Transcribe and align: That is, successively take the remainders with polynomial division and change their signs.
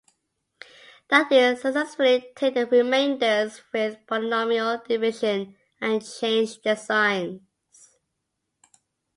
That 1.09 1.31
is, 1.31 1.61
successively 1.61 2.31
take 2.35 2.55
the 2.55 2.65
remainders 2.65 3.61
with 3.71 3.99
polynomial 4.07 4.83
division 4.83 5.57
and 5.79 6.03
change 6.03 6.59
their 6.63 6.75
signs. 6.75 7.41